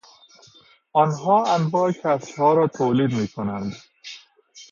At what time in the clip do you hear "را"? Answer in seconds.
2.53-2.67